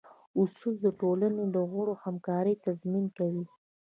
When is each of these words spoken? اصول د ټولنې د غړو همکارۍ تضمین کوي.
اصول 0.41 0.75
د 0.85 0.87
ټولنې 0.99 1.45
د 1.55 1.57
غړو 1.71 1.93
همکارۍ 2.05 2.55
تضمین 2.65 3.05
کوي. 3.17 3.45